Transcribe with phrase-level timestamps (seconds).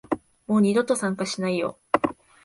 [0.47, 1.77] もう二度と参加しないよ